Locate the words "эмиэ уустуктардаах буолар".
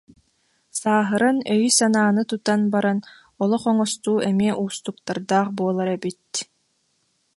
4.29-5.89